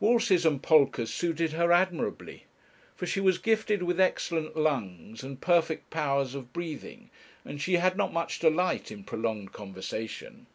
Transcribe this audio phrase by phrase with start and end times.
[0.00, 2.46] Waltzes and polkas suited her admirably;
[2.96, 7.10] for she was gifted with excellent lungs and perfect powers of breathing,
[7.44, 10.48] and she had not much delight in prolonged conversation.